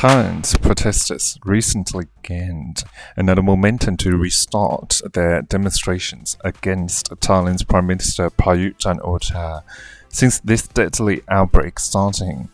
[0.00, 2.84] Thailand's protesters recently gained
[3.16, 9.60] another momentum to restart their demonstrations against Thailand's Prime Minister Prayut Chan-o-cha.
[10.08, 12.48] Since this deadly outbreak starting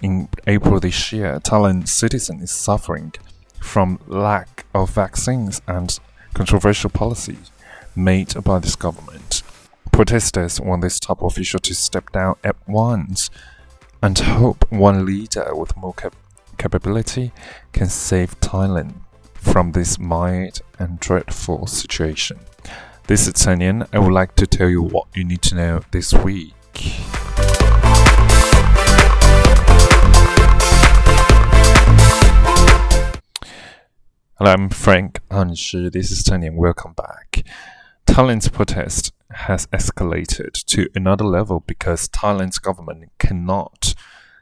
[0.00, 3.12] in April this year, Thailand citizens is suffering
[3.60, 6.00] from lack of vaccines and
[6.32, 7.50] controversial policies
[7.94, 9.42] made by this government.
[9.92, 13.28] Protesters want this top official to step down at once
[14.02, 16.14] and hope one leader with more cap
[16.56, 17.32] capability
[17.72, 18.94] can save Thailand
[19.34, 22.38] from this mild and dreadful situation.
[23.06, 23.88] This is Tanyan.
[23.92, 26.54] I would like to tell you what you need to know this week.
[34.38, 35.90] Hello, I'm Frank Hanshi.
[35.90, 36.56] This is Tanyan.
[36.56, 37.44] Welcome back.
[38.06, 43.94] Thailand's protest has escalated to another level because Thailand's government cannot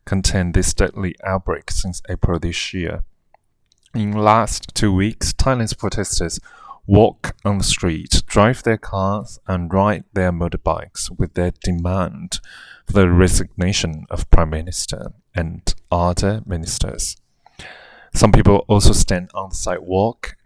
[0.04, 3.04] contain this deadly outbreak since April this year.
[3.94, 6.40] In last two weeks, Thailand's protesters
[6.86, 12.40] walk on the street, drive their cars, and ride their motorbikes with their demand
[12.86, 17.16] for the resignation of Prime Minister and other ministers.
[18.14, 20.36] Some people also stand on the sidewalk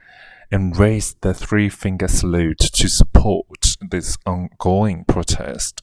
[0.51, 5.83] and raise the three finger salute to support this ongoing protest.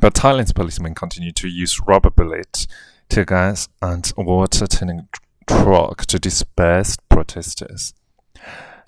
[0.00, 2.66] But Thailand's policemen continue to use rubber bullets,
[3.08, 5.08] tear gas, and water tanning
[5.46, 7.94] truck to disperse protesters.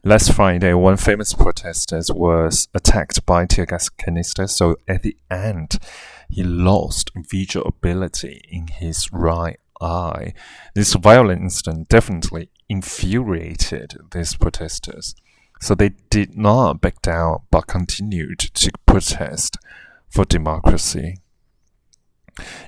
[0.06, 5.78] Last Friday, one famous protester was attacked by tear gas canister, so at the end,
[6.28, 10.34] he lost visual ability in his right eye.
[10.74, 15.14] This violent incident definitely infuriated these protesters,
[15.60, 19.56] so they did not back down but continued to protest
[20.14, 21.18] for democracy.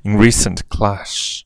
[0.03, 1.45] In recent clash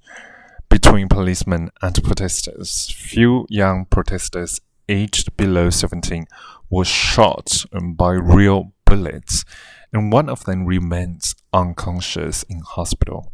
[0.71, 6.25] between policemen and protesters, few young protesters aged below 17
[6.71, 7.67] were shot
[7.99, 9.45] by real bullets,
[9.93, 13.31] and one of them remains unconscious in hospital.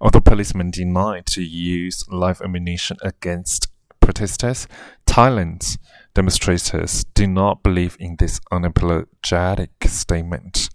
[0.00, 3.68] Although policemen denied to use live ammunition against
[4.00, 4.66] protesters,
[5.06, 5.78] Thailand's
[6.14, 10.68] demonstrators do not believe in this unapologetic statement.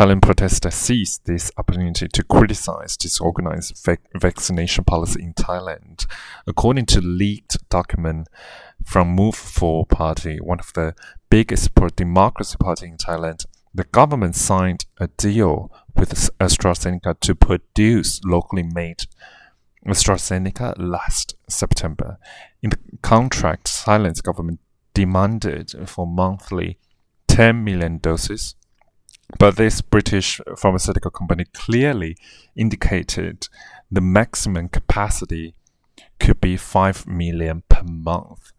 [0.00, 6.06] Thailand protesters seized this opportunity to criticize disorganized vac- vaccination policy in Thailand.
[6.46, 8.26] According to leaked document
[8.82, 10.94] from Move Forward Party, one of the
[11.28, 13.44] biggest pro-democracy party in Thailand,
[13.74, 19.02] the government signed a deal with AstraZeneca to produce locally made
[19.86, 22.16] AstraZeneca last September.
[22.62, 24.60] In the contract, Thailand's government
[24.94, 26.78] demanded for monthly
[27.28, 28.54] 10 million doses
[29.38, 32.16] but this British pharmaceutical company clearly
[32.56, 33.48] indicated
[33.90, 35.54] the maximum capacity
[36.18, 38.52] could be 5 million per month.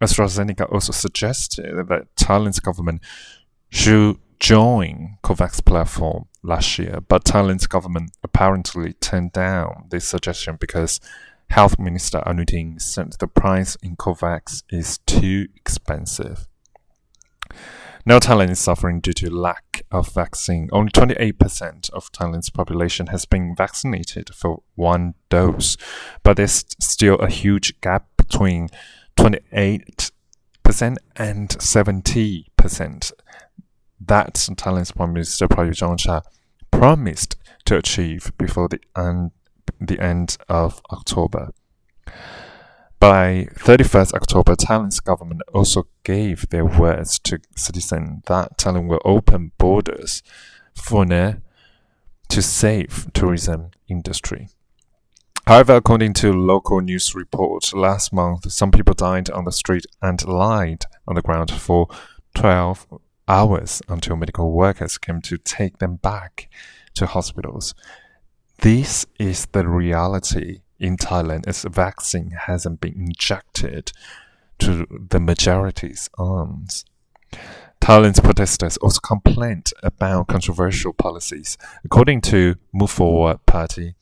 [0.00, 3.02] AstraZeneca also suggested that Thailand's government
[3.68, 11.00] should join COVAX platform last year, but Thailand's government apparently turned down this suggestion because
[11.50, 16.48] Health Minister Anutin said the price in COVAX is too expensive.
[18.06, 20.68] Now Thailand is suffering due to lack of vaccine.
[20.72, 25.76] Only 28% of Thailand's population has been vaccinated for one dose,
[26.22, 28.68] but there's still a huge gap between
[29.16, 30.10] 28%
[31.16, 33.12] and 70%
[34.00, 36.22] that Thailand's Prime Minister Prayut Chan-o-cha
[36.70, 37.36] promised
[37.66, 38.80] to achieve before the
[39.80, 41.50] the end of October.
[43.00, 49.52] By 31st October, Thailand's government also gave their words to citizens that Thailand will open
[49.56, 50.22] borders
[50.74, 51.36] for ne
[52.28, 54.48] to save tourism industry.
[55.46, 60.22] However, according to local news reports, last month some people died on the street and
[60.28, 61.88] lied on the ground for
[62.34, 62.86] 12
[63.26, 66.50] hours until medical workers came to take them back
[66.96, 67.74] to hospitals.
[68.58, 73.92] This is the reality in Thailand as vaccine hasn't been injected
[74.58, 76.84] to the majority's arms.
[77.80, 81.56] Thailand's protesters also complained about controversial policies.
[81.84, 83.94] According to Move Forward Party,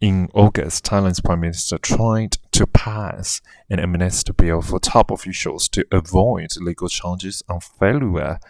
[0.00, 5.86] in August, Thailand's Prime Minister tried to pass an amnesty bill for top officials to
[5.92, 8.40] avoid legal charges on failure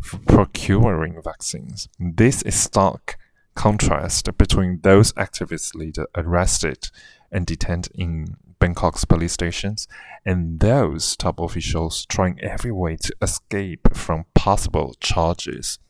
[0.00, 1.88] for procuring vaccines.
[2.00, 3.16] This is stark
[3.58, 6.90] contrast between those activist leaders arrested
[7.32, 9.88] and detained in Bangkok's police stations
[10.24, 15.80] and those top officials trying every way to escape from possible charges.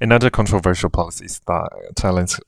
[0.00, 2.40] Another controversial policy is that Thailand's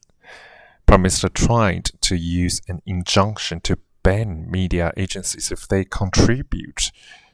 [0.87, 6.91] Prime Minister tried to use an injunction to ban media agencies if they contribute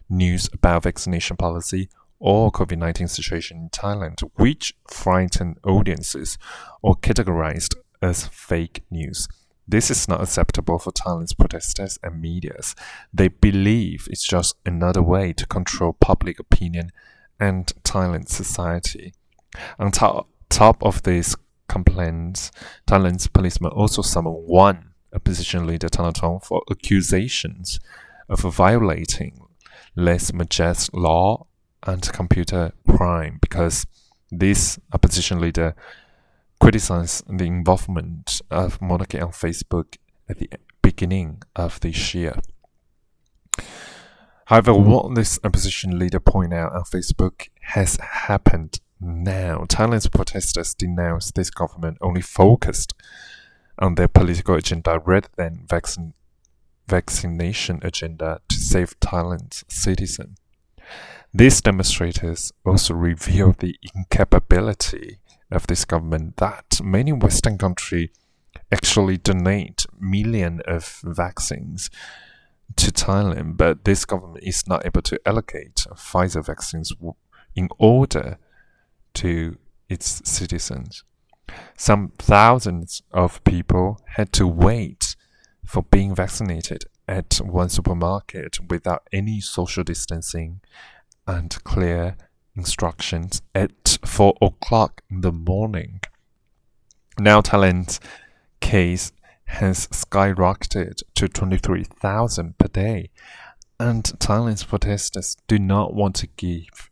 [0.08, 1.88] news about vaccination policy
[2.20, 6.38] or COVID-19 situation in Thailand, which frightened audiences
[6.82, 9.26] or categorized as fake news.
[9.67, 12.75] This is not acceptable for Thailand's protesters and medias.
[13.12, 16.90] They believe it's just another way to control public opinion
[17.38, 19.14] and Thailand's society.
[19.78, 21.37] On top, top of these
[21.69, 22.50] complaints,
[22.87, 27.81] Thailand's policemen also summoned one opposition leader, Thanathorn, for accusations
[28.28, 29.46] of violating
[29.96, 31.46] lèse-majesté law
[31.87, 33.87] and computer crime because
[34.31, 35.75] this opposition leader
[36.61, 39.97] criticized the involvement of monarchy on Facebook
[40.29, 40.50] at the
[40.82, 42.38] beginning of this year.
[44.47, 49.65] However, what this opposition leader pointed out on Facebook has happened now.
[49.69, 52.94] Thailand's protesters denounced this government only focused
[53.79, 56.12] on their political agenda rather than vaccine,
[56.87, 60.37] vaccination agenda to save Thailand's citizens.
[61.32, 68.11] These demonstrators also reveal the incapability of this government that many Western countries
[68.73, 71.88] actually donate millions of vaccines
[72.77, 76.93] to Thailand, but this government is not able to allocate Pfizer vaccines
[77.55, 78.38] in order
[79.15, 79.56] to
[79.88, 81.05] its citizens.
[81.76, 85.17] Some thousands of people had to wait
[85.65, 90.61] for being vaccinated at one supermarket without any social distancing
[91.31, 92.17] and clear
[92.56, 96.00] instructions at 4 o'clock in the morning.
[97.19, 98.00] Now Thailand's
[98.61, 99.12] case
[99.44, 103.11] has skyrocketed to 23,000 per day,
[103.79, 106.91] and Thailand's protesters do not want to give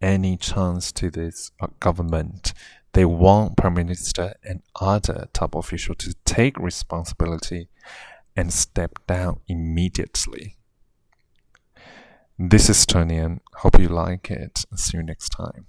[0.00, 1.50] any chance to this
[1.80, 2.52] government.
[2.92, 7.68] They want Prime Minister and other top officials to take responsibility
[8.36, 10.56] and step down immediately.
[12.42, 14.64] This is Tony and hope you like it.
[14.74, 15.66] See you next time.